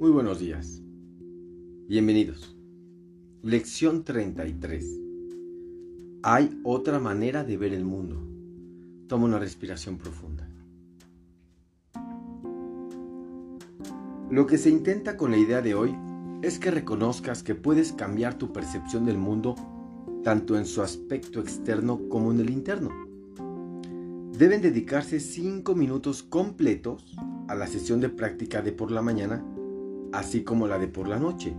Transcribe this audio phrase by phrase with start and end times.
[0.00, 0.80] Muy buenos días.
[1.88, 2.56] Bienvenidos.
[3.42, 4.86] Lección 33.
[6.22, 8.22] Hay otra manera de ver el mundo.
[9.08, 10.48] Toma una respiración profunda.
[14.30, 15.92] Lo que se intenta con la idea de hoy
[16.42, 19.56] es que reconozcas que puedes cambiar tu percepción del mundo
[20.22, 22.90] tanto en su aspecto externo como en el interno.
[24.38, 27.04] Deben dedicarse 5 minutos completos
[27.48, 29.44] a la sesión de práctica de por la mañana,
[30.12, 31.54] así como la de por la noche.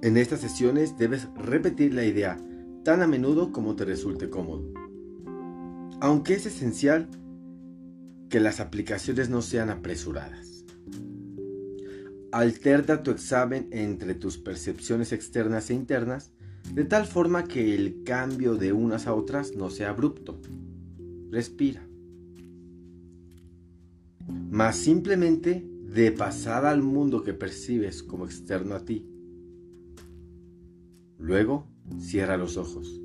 [0.00, 2.38] En estas sesiones debes repetir la idea
[2.84, 4.72] tan a menudo como te resulte cómodo.
[6.00, 7.08] Aunque es esencial
[8.28, 10.64] que las aplicaciones no sean apresuradas.
[12.30, 16.32] Alterna tu examen entre tus percepciones externas e internas
[16.72, 20.40] de tal forma que el cambio de unas a otras no sea abrupto.
[21.30, 21.82] Respira.
[24.50, 29.06] Más simplemente de pasada al mundo que percibes como externo a ti.
[31.18, 31.66] Luego,
[31.98, 33.00] cierra los ojos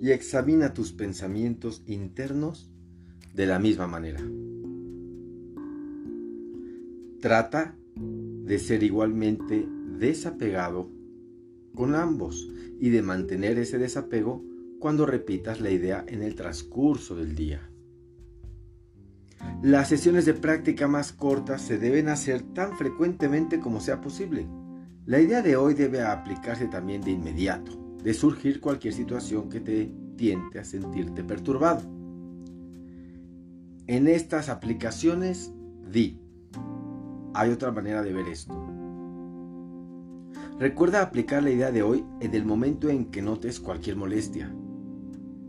[0.00, 2.70] y examina tus pensamientos internos
[3.32, 4.20] de la misma manera.
[7.20, 9.66] Trata de ser igualmente
[9.98, 10.90] desapegado
[11.74, 14.44] con ambos y de mantener ese desapego
[14.78, 17.70] cuando repitas la idea en el transcurso del día.
[19.62, 24.46] Las sesiones de práctica más cortas se deben hacer tan frecuentemente como sea posible.
[25.06, 29.92] La idea de hoy debe aplicarse también de inmediato, de surgir cualquier situación que te
[30.16, 31.82] tiente a sentirte perturbado.
[33.86, 35.52] En estas aplicaciones,
[35.90, 36.20] di,
[37.34, 38.54] hay otra manera de ver esto.
[40.58, 44.54] Recuerda aplicar la idea de hoy en el momento en que notes cualquier molestia.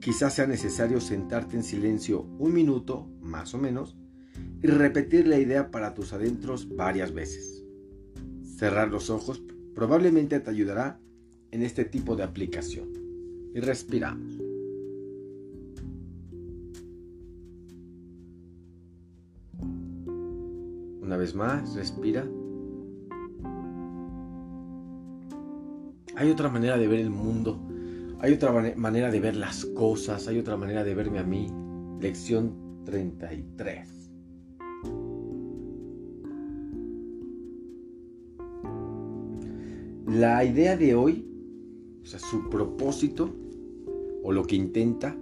[0.00, 3.96] Quizás sea necesario sentarte en silencio un minuto, más o menos,
[4.62, 7.64] y repetir la idea para tus adentros varias veces.
[8.42, 9.42] Cerrar los ojos
[9.74, 11.00] probablemente te ayudará
[11.50, 12.88] en este tipo de aplicación.
[13.54, 14.38] Y respiramos.
[21.02, 22.26] Una vez más, respira.
[26.16, 27.60] Hay otra manera de ver el mundo,
[28.20, 31.48] hay otra manera de ver las cosas, hay otra manera de verme a mí.
[32.00, 34.02] Lección 33.
[40.06, 41.26] La idea de hoy,
[42.02, 43.34] o sea, su propósito,
[44.22, 45.16] o lo que intenta,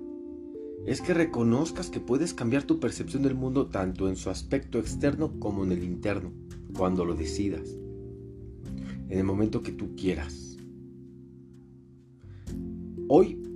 [0.87, 5.39] es que reconozcas que puedes cambiar tu percepción del mundo tanto en su aspecto externo
[5.39, 6.33] como en el interno,
[6.75, 7.77] cuando lo decidas,
[9.09, 10.57] en el momento que tú quieras.
[13.09, 13.50] Hoy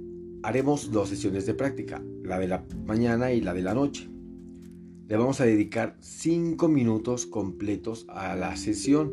[0.45, 4.11] haremos dos sesiones de práctica, la de la mañana y la de la noche.
[5.09, 9.13] Le vamos a dedicar 5 minutos completos a la sesión.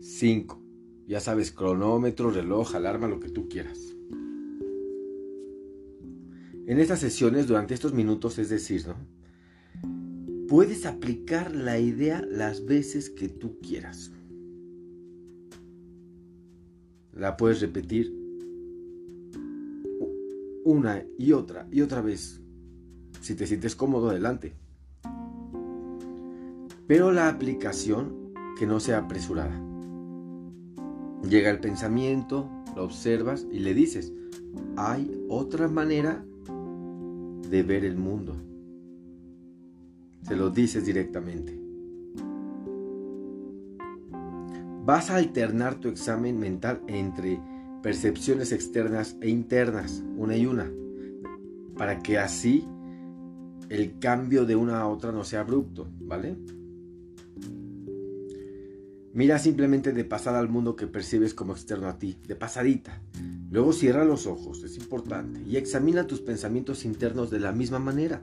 [0.00, 0.62] 5.
[1.06, 3.94] Ya sabes, cronómetro, reloj, alarma, lo que tú quieras.
[6.66, 8.96] En estas sesiones, durante estos minutos, es decir, ¿no?
[10.48, 14.10] Puedes aplicar la idea las veces que tú quieras
[17.12, 18.27] la puedes repetir
[20.68, 22.42] una y otra y otra vez.
[23.22, 24.52] Si te sientes cómodo, adelante.
[26.86, 29.58] Pero la aplicación que no sea apresurada.
[31.28, 34.12] Llega el pensamiento, lo observas y le dices,
[34.76, 36.24] hay otra manera
[37.50, 38.36] de ver el mundo.
[40.22, 41.68] Se lo dices directamente.
[44.88, 47.38] vas a alternar tu examen mental entre
[47.82, 50.70] percepciones externas e internas, una y una,
[51.76, 52.66] para que así
[53.68, 56.36] el cambio de una a otra no sea abrupto, ¿vale?
[59.12, 63.00] Mira simplemente de pasada al mundo que percibes como externo a ti, de pasadita.
[63.50, 68.22] Luego cierra los ojos, es importante, y examina tus pensamientos internos de la misma manera.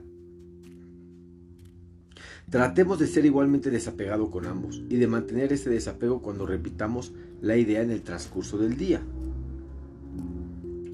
[2.48, 7.56] Tratemos de ser igualmente desapegado con ambos y de mantener ese desapego cuando repitamos la
[7.56, 9.02] idea en el transcurso del día.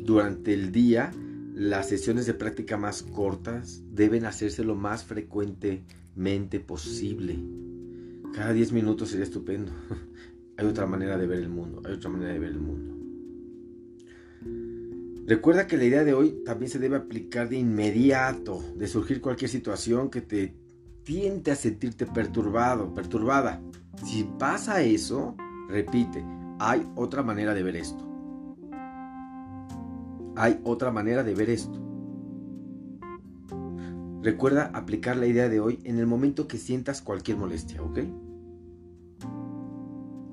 [0.04, 1.12] Durante el día,
[1.54, 7.38] las sesiones de práctica más cortas deben hacerse lo más frecuentemente posible.
[8.34, 9.70] Cada 10 minutos sería estupendo.
[10.56, 12.96] hay otra manera de ver el mundo, hay otra manera de ver el mundo.
[15.24, 19.50] Recuerda que la idea de hoy también se debe aplicar de inmediato, de surgir cualquier
[19.50, 20.52] situación que te
[21.04, 23.62] tiende a sentirte perturbado, perturbada.
[24.04, 25.36] Si pasa eso,
[25.68, 26.24] repite,
[26.58, 28.11] hay otra manera de ver esto.
[30.36, 31.78] Hay otra manera de ver esto.
[34.22, 37.98] Recuerda aplicar la idea de hoy en el momento que sientas cualquier molestia, ¿ok?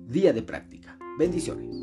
[0.08, 0.98] día de práctica.
[1.18, 1.83] Bendiciones.